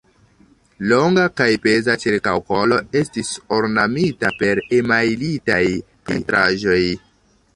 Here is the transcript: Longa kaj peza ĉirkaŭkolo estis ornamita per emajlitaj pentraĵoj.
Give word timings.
Longa 0.91 1.25
kaj 1.41 1.47
peza 1.65 1.95
ĉirkaŭkolo 2.03 2.79
estis 3.03 3.29
ornamita 3.59 4.33
per 4.41 4.61
emajlitaj 4.79 5.61
pentraĵoj. 6.09 6.83